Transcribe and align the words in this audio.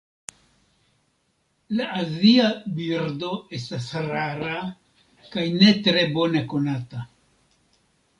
La 1.79 1.89
azia 2.03 2.47
birdo 2.79 3.29
estas 3.57 3.89
rara 4.07 4.55
kaj 5.35 5.45
ne 5.59 5.69
tre 5.89 6.07
bone 6.17 6.43
konata. 6.55 7.05